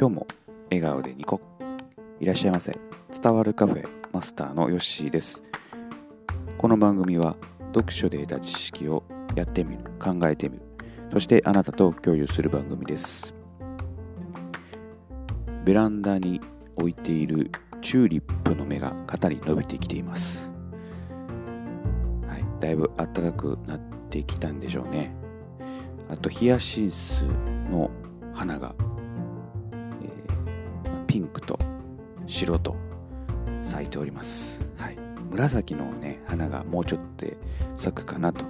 [0.00, 0.26] 今日も
[0.70, 1.42] 笑顔でニコ
[2.20, 2.74] いらっしゃいませ。
[3.22, 5.42] 伝わるカフェマスターのヨッシーです。
[6.56, 7.36] この番組は
[7.74, 9.02] 読書で得た知識を
[9.34, 9.84] やってみる。
[10.02, 10.62] 考えてみる。
[11.12, 13.34] そしてあなたと共有する番組です。
[15.66, 16.40] ベランダに
[16.76, 17.50] 置いている
[17.82, 20.50] チューリップの芽が肩に伸びてきています。
[22.26, 22.44] はい。
[22.58, 25.14] だいぶ暖かくなってきたんでしょうね。
[26.08, 27.26] あとヒヤシンス
[27.70, 27.90] の
[28.32, 28.74] 花が
[31.10, 31.58] ピンクと
[32.28, 32.76] 白と
[33.64, 34.96] 咲いております、はい、
[35.28, 37.26] 紫のね花がもうちょっと
[37.74, 38.44] 咲くかなと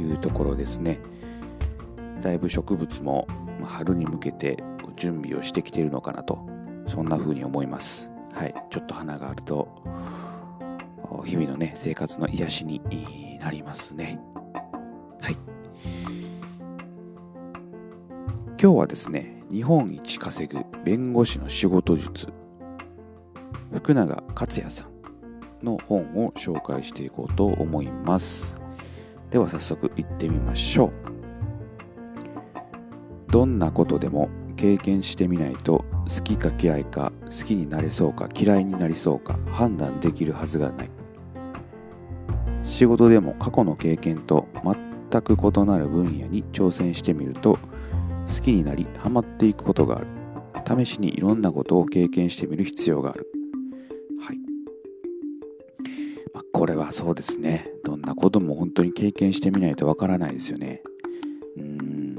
[0.00, 0.98] いうところですね。
[2.20, 3.28] だいぶ植物も
[3.62, 4.60] 春に向けて
[4.96, 6.44] 準備をしてきているのかなと
[6.88, 8.10] そんな風に思います。
[8.32, 8.54] はい。
[8.70, 9.68] ちょっと花があると
[11.24, 14.18] 日々のね生活の癒しになりますね。
[15.20, 15.36] はい。
[18.60, 22.28] 今日はですね日本一稼ぐ弁護士の仕事術。
[23.72, 28.56] 福永克也さんの本を紹介していこうと思います。
[29.32, 30.92] では早速行ってみましょう。
[33.32, 40.90] どんなことでも経験してみないと好きか嫌いか好きになれそうか嫌いになりそうか判断できるはずがない。
[42.62, 44.46] 仕事でも過去の経験と
[45.10, 47.58] 全く異なる分野に挑戦してみると
[48.34, 50.06] 好きになりハマっていくことがある。
[50.84, 53.26] 試しにいろんなことを経験してみる必要がある。
[54.20, 54.38] はい、
[56.32, 57.70] まあ、これはそうですね。
[57.82, 60.82] どんなことも本当に経験してみないとわからないですよね。
[61.56, 62.16] うん。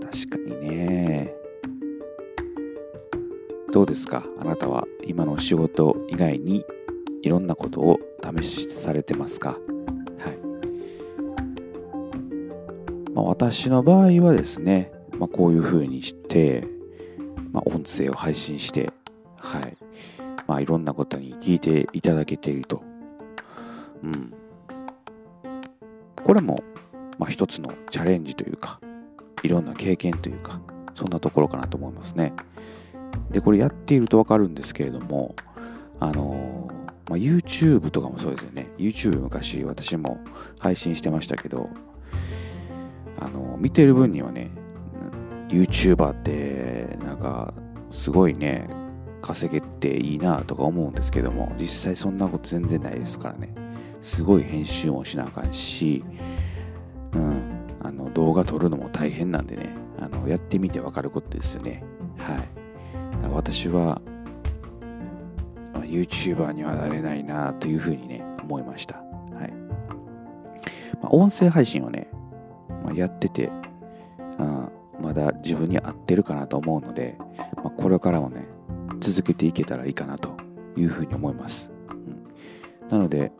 [0.00, 1.34] 確かにね。
[3.72, 4.24] どうですか？
[4.38, 6.64] あなたは今の仕事以外に
[7.22, 7.98] いろんなことを
[8.38, 9.58] 試しされてますか？
[13.14, 16.66] まあ、私の場合はですね、まあ、こういうふうにして、
[17.52, 18.92] まあ、音声を配信して、
[19.38, 19.76] はい。
[20.46, 22.82] まあ、いろんなことに聞いていただけていると。
[24.02, 24.34] うん。
[26.24, 26.62] これも、
[27.18, 28.80] まあ、一つのチャレンジというか、
[29.42, 30.60] いろんな経験というか、
[30.94, 32.32] そんなところかなと思いますね。
[33.30, 35.36] で、これやっているとわかるんですけれども、
[36.00, 38.68] あのー、まあ、YouTube とかもそうですよね。
[38.78, 40.18] YouTube 昔私も
[40.58, 41.68] 配信してましたけど、
[43.24, 44.50] あの見てる分にはね
[45.48, 47.54] YouTuber ってなんか
[47.90, 48.68] すごいね
[49.22, 53.54] 稼げていいなとか思うんですけども実際そんなこと全然ないですからね。
[54.02, 56.04] すごい編集もしなあかんし、
[57.14, 57.42] うん、
[57.80, 61.82] あの動画撮るのも大変なんでねあのやってみてわかることですよね。
[62.18, 62.48] はい。
[63.32, 64.02] 私は
[65.72, 68.96] YouTuber にはなれないなというふうにね思いました。
[68.96, 69.52] はい、
[71.00, 72.08] まあ、音声配信をね
[72.84, 73.50] まあ、やってて、
[74.38, 74.68] あ
[75.00, 77.16] まだ自分に合ってるかなと思うので、
[77.56, 78.46] まあ、これからもね、
[79.00, 80.36] 続けていけたらいいかなと
[80.76, 81.72] いうふうに思います。
[81.90, 83.32] うん、なので、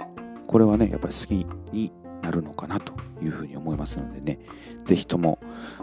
[0.47, 4.39] これはね、やっぱり好きになるのかなというふうに思いますのでね、
[4.85, 5.39] ぜひとも、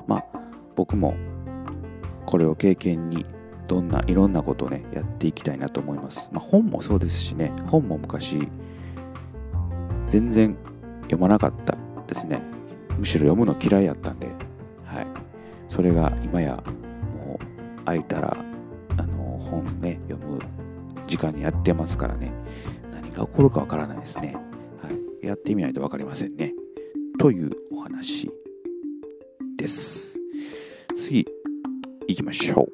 [0.07, 0.25] まあ、
[0.75, 1.16] 僕も
[2.25, 3.25] これを経験に
[3.67, 6.29] どんないろんなことをね、やっていきたいなと思います。
[6.33, 8.47] まあ、本もそうですしね、本も昔、
[10.09, 10.57] 全然
[11.03, 12.41] 読まなかったですね。
[13.01, 14.28] むしろ読むの嫌いやったんで、
[14.85, 15.07] はい、
[15.67, 16.63] それが今や
[17.17, 18.38] もう空いたら
[18.95, 20.39] あの本ね読む
[21.07, 22.31] 時間にやってますからね。
[22.94, 24.35] 何が起こるかわからないですね、
[24.84, 24.90] は
[25.23, 26.53] い、やってみないと分かりませんね。
[27.17, 28.29] というお話
[29.57, 30.19] です。
[30.95, 31.25] 次
[32.07, 32.69] 行きましょ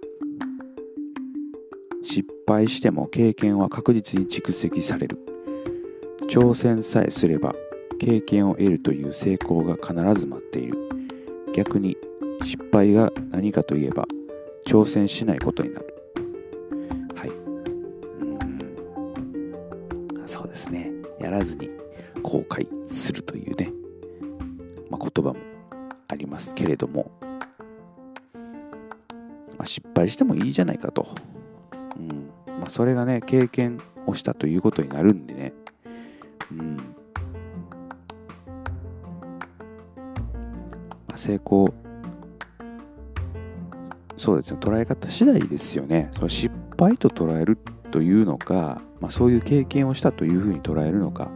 [2.04, 2.06] う。
[2.06, 5.20] 失敗しても経験は確実に蓄積される。
[6.28, 7.56] 挑戦さえすれば
[8.00, 10.78] 経験を得るという成功が必ず待っている。
[11.54, 11.98] 逆に
[12.44, 14.06] 失敗が何かといえば
[14.66, 15.88] 挑戦しないことになる。
[17.16, 17.30] はい。
[17.30, 17.34] う
[20.24, 20.28] ん。
[20.28, 20.92] そうですね。
[21.20, 21.70] やらずに
[22.22, 23.72] 後悔するというね、
[24.90, 25.40] まあ、言葉も
[26.08, 27.12] ありますけれども、
[29.58, 31.08] まあ、失敗してもいいじゃないかと、
[31.98, 32.30] うん。
[32.60, 35.54] まあ、それがね経験をしたということになるんでね、
[36.52, 36.96] うん、
[41.18, 41.74] 成功。
[44.18, 44.60] そうですね。
[44.62, 46.10] 捉え方次第ですよね。
[46.14, 47.58] その失敗と捉える
[47.92, 51.30] というのか、まあ、そういう経験をしたというふうに捉えるのか、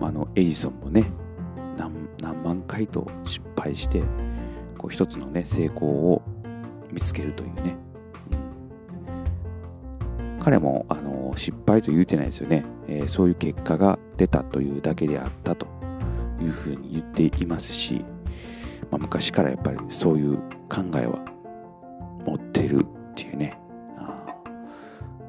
[0.00, 1.10] うん、あのエジソンもね
[2.22, 4.02] 何万回と失敗して
[4.78, 6.22] こう一つのね成功を
[6.90, 7.76] 見つけるというね、
[10.36, 15.66] うん、彼もあの失敗と言うてないですよね、えー、そういう結果が出たというだけであったと。
[16.42, 18.04] いうふうに言っていますし、
[18.90, 20.36] まあ、昔からやっぱりそういう
[20.68, 21.24] 考えは
[22.26, 23.58] 持ってるっていうね
[23.96, 24.26] あ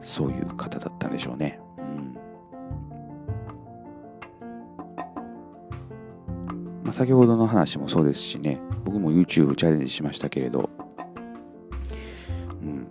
[0.01, 1.59] そういう方だったんでしょうね。
[1.77, 2.17] うん。
[6.83, 10.69] ま、先ほどの話もそうですしね僕も YouTube チャレンジしましたけれど、
[12.61, 12.87] うん、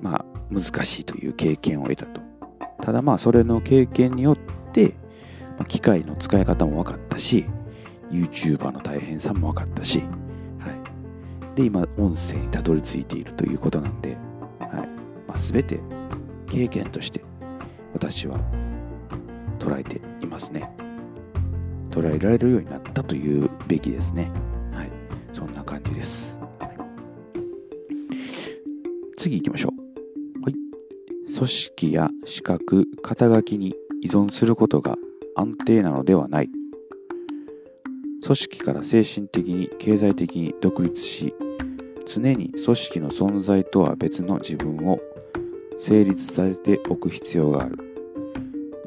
[0.00, 2.20] まあ難しいという経験を得たと。
[2.80, 4.36] ただまあそれの経験によっ
[4.72, 4.94] て、
[5.58, 7.46] まあ、機械の使い方も分かったし
[8.10, 10.00] YouTuber の大変さも分かったし、
[10.58, 10.70] は
[11.54, 14.16] い、で今音声にたどり着いているということなんで、
[14.60, 14.88] はい。
[15.26, 15.80] まあ、全て
[16.48, 17.24] 経験として
[17.92, 18.38] 私は
[19.58, 20.70] 捉えていますね。
[21.90, 24.30] 捉えられるようになったというべきですね。
[24.72, 24.90] はい。
[25.32, 26.76] そんな感じです、はい、
[29.16, 29.70] 次行きましょ
[30.38, 30.42] う。
[30.42, 30.54] はい。
[31.34, 34.96] 組織や資格肩書きに依存することが
[35.36, 36.50] 安定なのではない。
[38.22, 41.32] 組織から精神的に経済的に独立し
[42.06, 44.98] 常に組織の存在とは別の自分を
[45.78, 47.78] 成立させておく必要がある。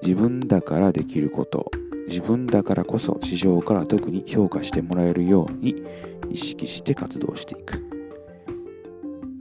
[0.01, 1.69] 自分だからできること
[2.07, 5.84] 自分だからこそ市場から特に評価してもらえるように
[6.31, 7.78] 意識して活動していく。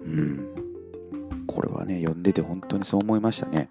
[0.03, 1.45] うん。
[1.47, 3.71] これはね読んでて本当にそう思いましたね。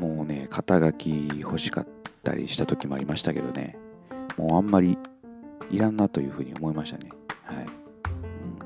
[0.00, 1.86] もうね肩書き欲しかっ
[2.22, 3.76] たりした時もありましたけどね
[4.36, 4.98] もうあんまり
[5.70, 7.10] いらんなというふうに思いましたね。
[7.44, 7.56] はい。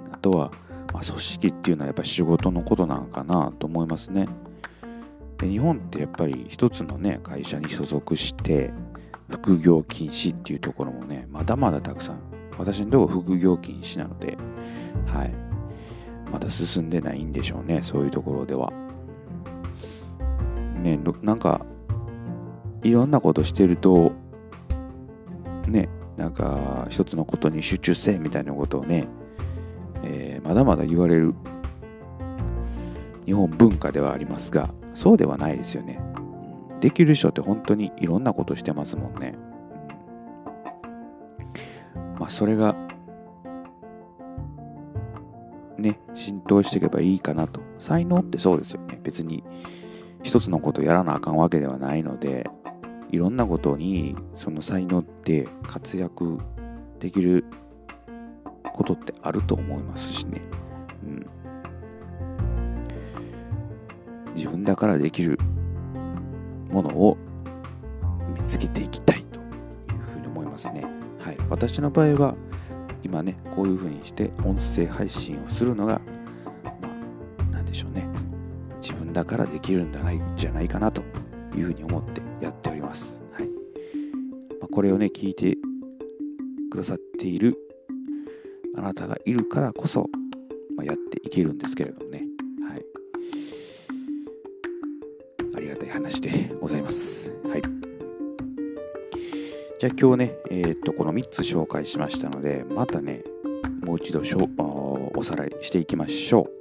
[0.07, 0.51] うん、あとは、
[0.93, 4.29] まあ、組織っていうのはやっぱ仕事のことなのかなと思いますね。
[5.39, 8.73] で日本ってやっぱり一つのね会社に所属して
[9.31, 12.21] 副業禁止っていうところもねまだまだたくさん
[12.59, 14.37] 私のとこ副業禁止なので
[15.07, 15.33] はい
[16.31, 18.71] まだ進んでないんでしょうねそういうところでは
[20.81, 21.65] ねなんか
[22.83, 24.13] いろんなことしてると
[25.69, 29.07] ね、なんか一つのことに集中せみたいなことをね、
[30.03, 31.35] えー、まだまだ言われる
[33.25, 36.01] 日本文化ではありますが、そうではないですよね。
[36.81, 39.37] できる人って本当にいろんなことしてますもんね。
[42.19, 42.75] まあ、それが、
[45.79, 47.61] ね、浸透していけばいいかなと。
[47.79, 48.99] 才能ってそうですよね。
[49.03, 49.45] 別に
[50.23, 52.49] 一つのことやらなあかんわけではないので、
[53.11, 56.39] いろんなことにその才能って活躍
[57.01, 57.45] できる
[58.73, 60.41] ことってあると思いますしね、
[61.03, 61.27] うん、
[64.37, 65.39] 自分だからできる
[66.71, 67.19] ものを
[68.37, 69.41] 見つけていきたいとい
[69.97, 70.85] うふうに思いますね。
[71.19, 72.37] はい、私の場合は
[73.03, 76.01] 今ねこういうふうにして音声配信をするのが
[76.63, 78.10] まあ何でしょうね。
[79.21, 81.03] だからできるんじゃないじゃないかなと
[81.55, 83.21] いうふうに思ってやっております。
[83.33, 83.51] はいま
[84.65, 85.59] あ、これをね、聞いて
[86.71, 87.55] くださっている
[88.79, 90.09] あなたがいるからこそ、
[90.75, 92.23] まあ、やっていけるんですけれどもね。
[92.67, 92.85] はい。
[95.55, 97.31] ありがたい話でございます。
[97.45, 97.63] はい。
[99.79, 103.23] じゃあ今日ね、えー、っと、この3つ紹介しましたので、またね、
[103.85, 104.49] もう一度しょ
[105.15, 106.60] おさらいしていきましょう。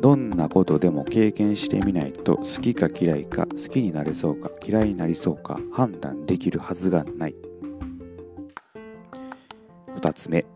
[0.00, 7.34] どんなことでも経験してみないと好きか嫌いか好きになれそうか嫌いになりそうか判断できるはずがない。
[9.96, 10.46] 2つ目。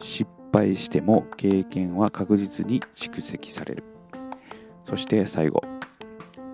[0.00, 3.84] 失敗しても経験は確実に蓄積される。
[4.84, 5.62] そして最後。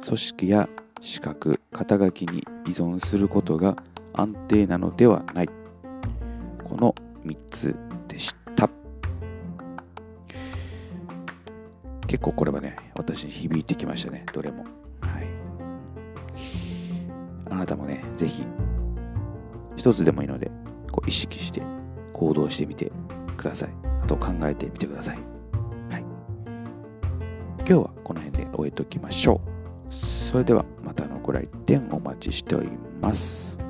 [0.04, 0.68] 組織や
[1.00, 3.76] 資格肩書きに依存することが
[4.12, 5.48] 安定なのではない。
[6.62, 7.93] この3つ。
[12.06, 14.64] 結構これはね、私に響いてきましたね、どれも。
[15.00, 15.26] はい。
[17.50, 18.44] あなたもね、ぜひ、
[19.76, 20.50] 一つでもいいので、
[20.90, 21.62] こう意識して
[22.12, 22.92] 行動してみて
[23.37, 23.70] ください。
[24.02, 25.18] あと考えてみてください。
[25.90, 26.04] はい。
[27.58, 29.40] 今日はこの辺で終えておきましょ
[29.90, 29.94] う。
[29.94, 32.68] それではまたのご来店お待ちしており
[33.00, 33.63] ます。